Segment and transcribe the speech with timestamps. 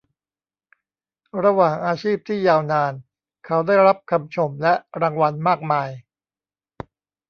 [1.43, 2.93] ระหว่างอาชีพที่ยาวนาน
[3.45, 5.89] เขาได้รับคำชมและรางวัลมากมาย